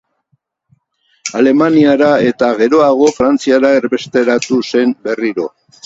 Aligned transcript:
Alemaniara 1.41 2.09
eta, 2.31 2.51
geroago, 2.63 3.13
Frantziara 3.21 3.73
erbesteratu 3.83 4.63
zen 4.69 5.01
berriro. 5.09 5.51